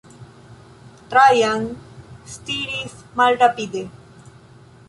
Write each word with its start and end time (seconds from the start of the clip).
Trajan 1.11 1.67
stiris 2.37 2.97
malrapide. 3.13 3.87